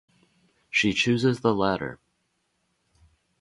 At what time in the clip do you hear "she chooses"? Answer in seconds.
0.71-1.41